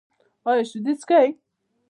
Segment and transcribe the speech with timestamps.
[0.49, 1.27] ایا شیدې څښئ؟